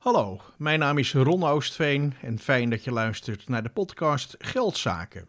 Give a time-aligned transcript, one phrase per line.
[0.00, 5.28] Hallo, mijn naam is Ron Oostveen en fijn dat je luistert naar de podcast Geldzaken.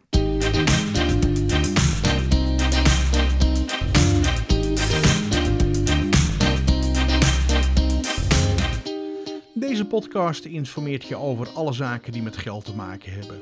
[9.54, 13.40] Deze podcast informeert je over alle zaken die met geld te maken hebben.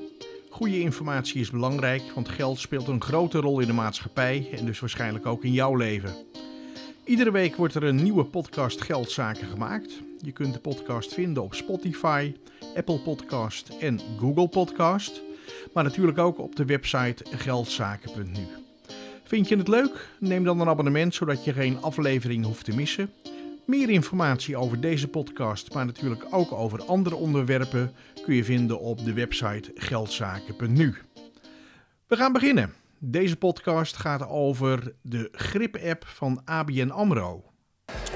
[0.48, 4.80] Goede informatie is belangrijk, want geld speelt een grote rol in de maatschappij en dus
[4.80, 6.14] waarschijnlijk ook in jouw leven.
[7.04, 10.08] Iedere week wordt er een nieuwe podcast Geldzaken gemaakt.
[10.22, 12.34] Je kunt de podcast vinden op Spotify,
[12.76, 15.22] Apple Podcast en Google Podcast.
[15.72, 18.46] Maar natuurlijk ook op de website geldzaken.nu.
[19.24, 20.08] Vind je het leuk?
[20.18, 23.10] Neem dan een abonnement zodat je geen aflevering hoeft te missen.
[23.66, 27.92] Meer informatie over deze podcast, maar natuurlijk ook over andere onderwerpen,
[28.24, 30.94] kun je vinden op de website geldzaken.nu.
[32.06, 32.72] We gaan beginnen.
[32.98, 37.49] Deze podcast gaat over de grip-app van ABN AMRO.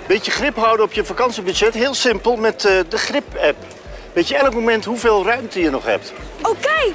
[0.07, 3.57] Beetje grip houden op je vakantiebudget, heel simpel met uh, de grip-app.
[4.13, 6.13] Weet je elk moment hoeveel ruimte je nog hebt.
[6.43, 6.95] Oh kijk,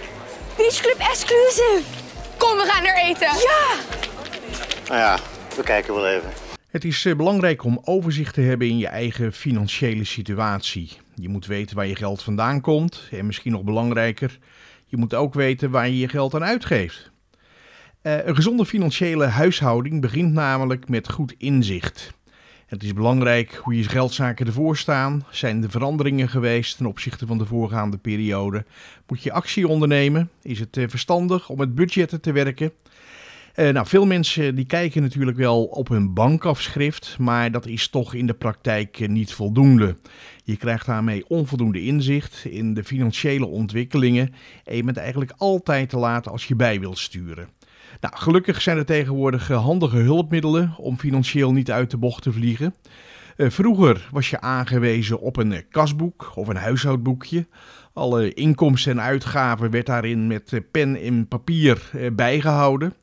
[0.57, 1.81] Beach Club Exclusive.
[2.37, 3.27] Kom, we gaan er eten.
[3.27, 3.75] Ja!
[4.87, 5.19] Nou ja,
[5.55, 6.29] we kijken wel even.
[6.69, 10.97] Het is eh, belangrijk om overzicht te hebben in je eigen financiële situatie.
[11.15, 14.39] Je moet weten waar je geld vandaan komt en misschien nog belangrijker,
[14.85, 17.11] je moet ook weten waar je je geld aan uitgeeft.
[18.03, 22.13] Uh, een gezonde financiële huishouding begint namelijk met goed inzicht.
[22.69, 25.25] Het is belangrijk hoe je geldzaken ervoor staan.
[25.31, 28.65] Zijn er veranderingen geweest ten opzichte van de voorgaande periode?
[29.07, 30.29] Moet je actie ondernemen?
[30.41, 32.71] Is het uh, verstandig om met budgetten te werken?
[33.55, 38.13] Uh, nou, veel mensen die kijken natuurlijk wel op hun bankafschrift, maar dat is toch
[38.13, 39.95] in de praktijk niet voldoende.
[40.43, 44.33] Je krijgt daarmee onvoldoende inzicht in de financiële ontwikkelingen
[44.63, 47.47] en je bent eigenlijk altijd te laat als je bij wilt sturen.
[47.99, 52.75] Nou, gelukkig zijn er tegenwoordig handige hulpmiddelen om financieel niet uit de bocht te vliegen.
[53.37, 57.47] Uh, vroeger was je aangewezen op een kasboek of een huishoudboekje.
[57.93, 62.93] Alle inkomsten en uitgaven werd daarin met pen en papier bijgehouden.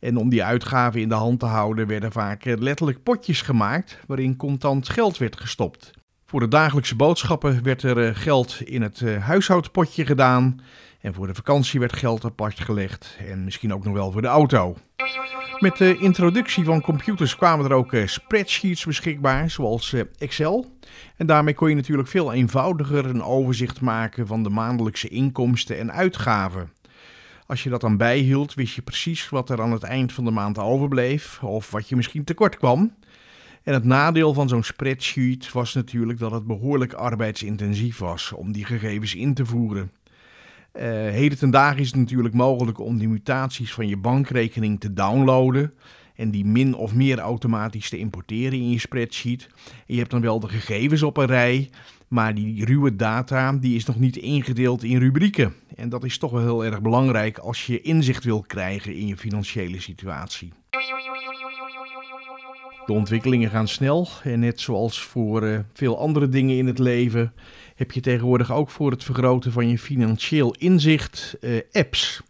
[0.00, 4.36] En om die uitgaven in de hand te houden werden vaak letterlijk potjes gemaakt waarin
[4.36, 6.01] contant geld werd gestopt.
[6.32, 10.60] Voor de dagelijkse boodschappen werd er geld in het huishoudpotje gedaan
[11.00, 14.28] en voor de vakantie werd geld apart gelegd en misschien ook nog wel voor de
[14.28, 14.76] auto.
[15.58, 20.76] Met de introductie van computers kwamen er ook spreadsheets beschikbaar, zoals Excel.
[21.16, 25.92] En daarmee kon je natuurlijk veel eenvoudiger een overzicht maken van de maandelijkse inkomsten en
[25.92, 26.72] uitgaven.
[27.46, 30.30] Als je dat dan bijhield, wist je precies wat er aan het eind van de
[30.30, 32.94] maand overbleef of wat je misschien tekort kwam.
[33.62, 38.64] En het nadeel van zo'n spreadsheet was natuurlijk dat het behoorlijk arbeidsintensief was om die
[38.64, 39.92] gegevens in te voeren.
[40.74, 44.92] Uh, heden ten dagen is het natuurlijk mogelijk om die mutaties van je bankrekening te
[44.92, 45.72] downloaden
[46.14, 49.48] en die min of meer automatisch te importeren in je spreadsheet.
[49.66, 51.70] En je hebt dan wel de gegevens op een rij,
[52.08, 55.54] maar die ruwe data die is nog niet ingedeeld in rubrieken.
[55.76, 59.16] En dat is toch wel heel erg belangrijk als je inzicht wil krijgen in je
[59.16, 60.52] financiële situatie.
[62.86, 67.32] De ontwikkelingen gaan snel en net zoals voor uh, veel andere dingen in het leven
[67.74, 72.22] heb je tegenwoordig ook voor het vergroten van je financieel inzicht uh, apps.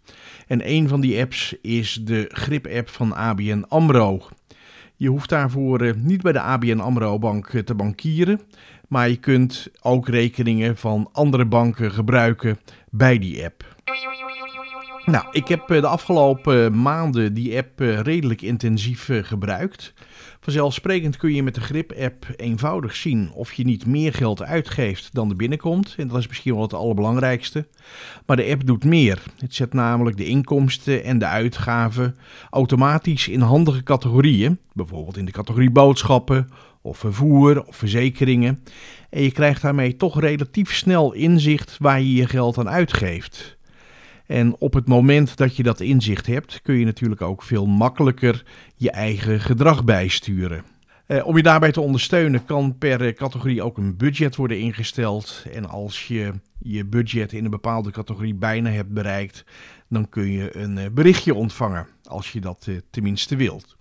[0.46, 4.22] En een van die apps is de Grip-app van ABN AMRO.
[4.96, 8.40] Je hoeft daarvoor uh, niet bij de ABN AMRO bank te bankieren,
[8.88, 12.58] maar je kunt ook rekeningen van andere banken gebruiken
[12.90, 13.64] bij die app.
[15.04, 19.94] Nou, ik heb de afgelopen maanden die app redelijk intensief gebruikt.
[20.40, 25.30] Vanzelfsprekend kun je met de Grip-app eenvoudig zien of je niet meer geld uitgeeft dan
[25.30, 25.94] er binnenkomt.
[25.98, 27.66] En dat is misschien wel het allerbelangrijkste.
[28.26, 29.22] Maar de app doet meer.
[29.38, 32.16] Het zet namelijk de inkomsten en de uitgaven
[32.50, 34.58] automatisch in handige categorieën.
[34.72, 36.48] Bijvoorbeeld in de categorie boodschappen
[36.82, 38.62] of vervoer of verzekeringen.
[39.10, 43.60] En je krijgt daarmee toch relatief snel inzicht waar je je geld aan uitgeeft.
[44.26, 48.44] En op het moment dat je dat inzicht hebt, kun je natuurlijk ook veel makkelijker
[48.76, 50.64] je eigen gedrag bijsturen.
[51.06, 55.44] Eh, om je daarbij te ondersteunen kan per categorie ook een budget worden ingesteld.
[55.52, 59.44] En als je je budget in een bepaalde categorie bijna hebt bereikt,
[59.88, 63.76] dan kun je een eh, berichtje ontvangen als je dat eh, tenminste wilt.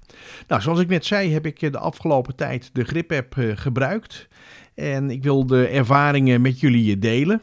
[0.47, 4.27] Nou, zoals ik net zei, heb ik de afgelopen tijd de Grip-app gebruikt.
[4.75, 7.41] En ik wil de ervaringen met jullie delen.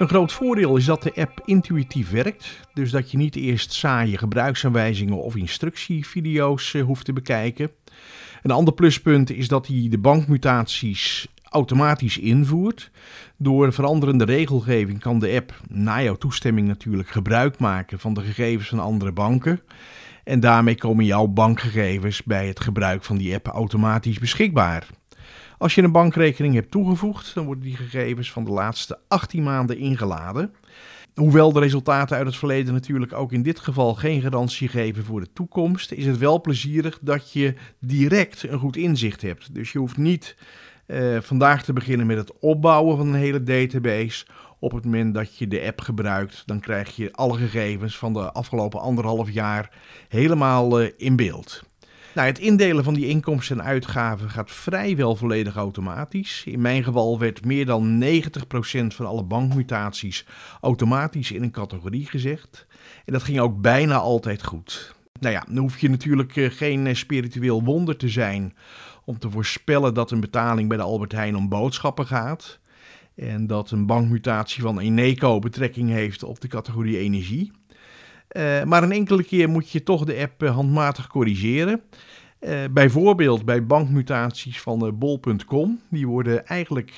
[0.00, 4.18] Een groot voordeel is dat de app intuïtief werkt, dus dat je niet eerst saaie
[4.18, 7.70] gebruiksaanwijzingen of instructievideo's eh, hoeft te bekijken.
[8.42, 12.90] Een ander pluspunt is dat hij de bankmutaties automatisch invoert.
[13.36, 18.68] Door veranderende regelgeving kan de app, na jouw toestemming natuurlijk, gebruik maken van de gegevens
[18.68, 19.60] van andere banken.
[20.24, 24.86] En daarmee komen jouw bankgegevens bij het gebruik van die app automatisch beschikbaar.
[25.60, 29.78] Als je een bankrekening hebt toegevoegd, dan worden die gegevens van de laatste 18 maanden
[29.78, 30.54] ingeladen.
[31.14, 35.20] Hoewel de resultaten uit het verleden natuurlijk ook in dit geval geen garantie geven voor
[35.20, 39.54] de toekomst, is het wel plezierig dat je direct een goed inzicht hebt.
[39.54, 40.36] Dus je hoeft niet
[40.86, 44.26] uh, vandaag te beginnen met het opbouwen van een hele database.
[44.58, 48.32] Op het moment dat je de app gebruikt, dan krijg je alle gegevens van de
[48.32, 49.70] afgelopen anderhalf jaar
[50.08, 51.62] helemaal uh, in beeld.
[52.14, 56.42] Nou, het indelen van die inkomsten en uitgaven gaat vrijwel volledig automatisch.
[56.46, 58.06] In mijn geval werd meer dan 90%
[58.86, 60.26] van alle bankmutaties
[60.60, 62.66] automatisch in een categorie gezegd.
[63.04, 64.94] En dat ging ook bijna altijd goed.
[65.20, 68.54] Nou ja, dan hoef je natuurlijk eh, geen spiritueel wonder te zijn
[69.04, 72.58] om te voorspellen dat een betaling bij de Albert Heijn om boodschappen gaat.
[73.14, 77.52] En dat een bankmutatie van Eneco betrekking heeft op de categorie energie.
[78.36, 81.82] Uh, maar een enkele keer moet je toch de app handmatig corrigeren.
[82.40, 85.80] Uh, bijvoorbeeld bij bankmutaties van bol.com.
[85.88, 86.92] Die worden eigenlijk,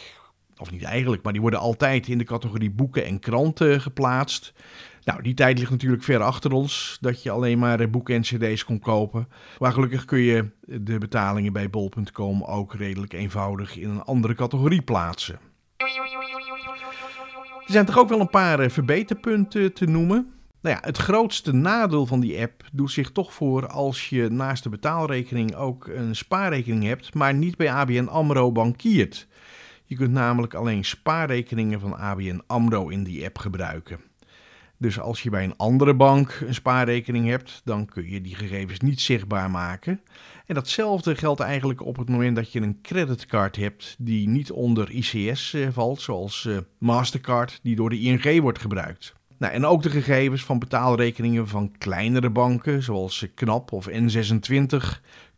[0.56, 4.52] of niet eigenlijk, maar die worden altijd in de categorie boeken en kranten geplaatst.
[5.04, 8.64] Nou, die tijd ligt natuurlijk ver achter ons, dat je alleen maar boeken en cd's
[8.64, 9.28] kon kopen.
[9.58, 14.82] Maar gelukkig kun je de betalingen bij bol.com ook redelijk eenvoudig in een andere categorie
[14.82, 15.38] plaatsen.
[17.66, 20.32] Er zijn toch ook wel een paar verbeterpunten te noemen.
[20.62, 24.62] Nou ja, het grootste nadeel van die app doet zich toch voor als je naast
[24.62, 29.26] de betaalrekening ook een spaarrekening hebt, maar niet bij ABN AMRO bankiert.
[29.84, 34.00] Je kunt namelijk alleen spaarrekeningen van ABN AMRO in die app gebruiken.
[34.78, 38.80] Dus als je bij een andere bank een spaarrekening hebt, dan kun je die gegevens
[38.80, 40.00] niet zichtbaar maken.
[40.46, 44.90] En datzelfde geldt eigenlijk op het moment dat je een creditcard hebt die niet onder
[44.90, 49.14] ICS eh, valt, zoals eh, Mastercard die door de ING wordt gebruikt.
[49.42, 54.76] Nou, en ook de gegevens van betaalrekeningen van kleinere banken, zoals KNAP of N26,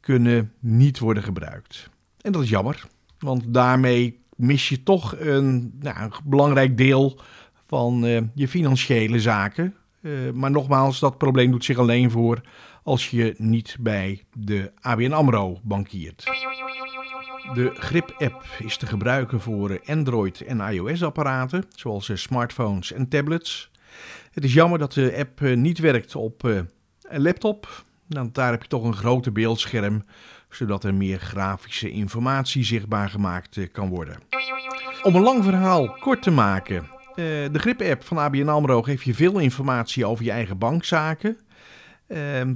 [0.01, 1.91] kunnen niet worden gebruikt.
[2.21, 2.87] En dat is jammer,
[3.19, 7.21] want daarmee mis je toch een, nou, een belangrijk deel
[7.67, 9.75] van uh, je financiële zaken.
[10.01, 12.41] Uh, maar nogmaals, dat probleem doet zich alleen voor
[12.83, 16.25] als je niet bij de ABN AMRO bankiert.
[17.55, 23.73] De Grip-app is te gebruiken voor Android- en iOS-apparaten, zoals smartphones en tablets.
[24.35, 26.57] Het is jammer dat de app eh, niet werkt op eh,
[27.03, 27.85] een laptop.
[28.07, 30.05] Nou, daar heb je toch een groter beeldscherm,
[30.51, 34.17] zodat er meer grafische informatie zichtbaar gemaakt eh, kan worden.
[35.03, 36.87] Om een lang verhaal kort te maken.
[37.15, 41.39] de Grip-app van ABN AMRO geeft je veel informatie over je eigen bankzaken.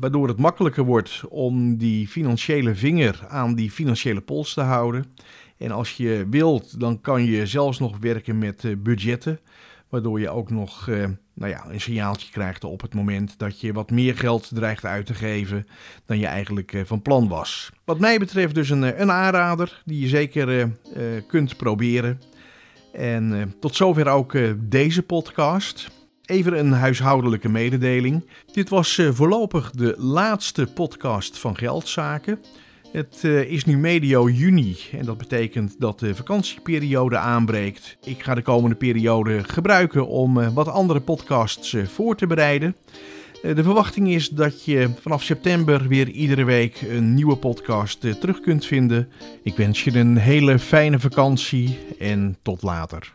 [0.00, 5.12] waardoor het makkelijker wordt om die financiële vinger aan die financiële pols te houden.
[5.58, 9.40] En als je wilt, dan kan je zelfs nog werken met budgetten.
[9.88, 11.05] Waardoor je ook nog eh,
[11.35, 15.06] nou ja, een signaaltje krijgt op het moment dat je wat meer geld dreigt uit
[15.06, 15.67] te geven
[16.06, 17.70] dan je eigenlijk eh, van plan was.
[17.85, 20.70] Wat mij betreft dus een, eh, een aanrader die je zeker
[21.26, 22.20] kunt proberen.
[22.93, 25.90] En tot zover ook deze podcast.
[26.25, 28.31] Even een huishoudelijke mededeling.
[28.52, 32.38] Dit was voorlopig de laatste podcast van Geldzaken.
[32.93, 37.96] Het uh, is nu medio juni en dat betekent dat de vakantieperiode aanbreekt.
[38.05, 42.76] Ik ga de komende periode gebruiken om uh, wat andere podcasts uh, voor te bereiden.
[43.43, 48.67] de verwachting is dat je vanaf september weer iedere week een nieuwe podcast terug kunt
[48.67, 49.08] vinden.
[49.43, 53.12] Ik wens je een hele fijne vakantie en tot later.